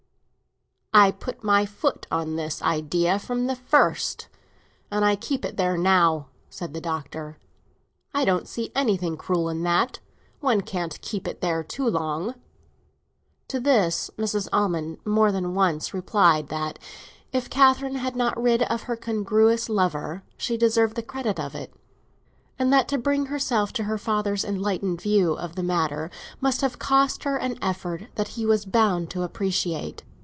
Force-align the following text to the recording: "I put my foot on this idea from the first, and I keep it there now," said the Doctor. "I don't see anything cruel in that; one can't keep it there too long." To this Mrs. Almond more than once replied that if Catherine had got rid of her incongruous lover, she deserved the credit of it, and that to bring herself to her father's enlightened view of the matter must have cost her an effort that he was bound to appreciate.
"I 0.93 1.11
put 1.11 1.41
my 1.41 1.65
foot 1.65 2.05
on 2.11 2.35
this 2.35 2.61
idea 2.61 3.17
from 3.17 3.47
the 3.47 3.55
first, 3.55 4.27
and 4.91 5.05
I 5.05 5.15
keep 5.15 5.45
it 5.45 5.55
there 5.55 5.77
now," 5.77 6.27
said 6.49 6.73
the 6.73 6.81
Doctor. 6.81 7.37
"I 8.13 8.25
don't 8.25 8.45
see 8.45 8.73
anything 8.75 9.15
cruel 9.15 9.47
in 9.47 9.63
that; 9.63 9.99
one 10.41 10.59
can't 10.59 10.99
keep 10.99 11.29
it 11.29 11.39
there 11.39 11.63
too 11.63 11.87
long." 11.89 12.35
To 13.47 13.61
this 13.61 14.11
Mrs. 14.17 14.49
Almond 14.51 14.97
more 15.05 15.31
than 15.31 15.55
once 15.55 15.93
replied 15.93 16.49
that 16.49 16.77
if 17.31 17.49
Catherine 17.49 17.95
had 17.95 18.15
got 18.17 18.37
rid 18.39 18.63
of 18.63 18.83
her 18.83 18.95
incongruous 18.95 19.69
lover, 19.69 20.23
she 20.37 20.57
deserved 20.57 20.97
the 20.97 21.01
credit 21.03 21.39
of 21.39 21.55
it, 21.55 21.73
and 22.59 22.71
that 22.73 22.89
to 22.89 22.97
bring 22.97 23.27
herself 23.27 23.71
to 23.73 23.85
her 23.85 23.97
father's 23.97 24.43
enlightened 24.43 24.99
view 25.01 25.33
of 25.35 25.55
the 25.55 25.63
matter 25.63 26.11
must 26.41 26.59
have 26.59 26.79
cost 26.79 27.23
her 27.23 27.37
an 27.37 27.57
effort 27.61 28.07
that 28.15 28.27
he 28.35 28.45
was 28.45 28.65
bound 28.65 29.09
to 29.11 29.23
appreciate. 29.23 30.03